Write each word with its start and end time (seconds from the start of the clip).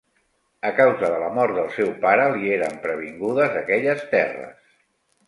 A 0.67 0.69
causa 0.77 1.09
de 1.15 1.19
la 1.23 1.27
mort 1.35 1.53
del 1.57 1.69
seu 1.75 1.91
pare 2.05 2.25
li 2.37 2.49
eren 2.55 2.79
pervingudes 2.87 3.59
aquelles 3.63 4.03
terres. 4.15 4.65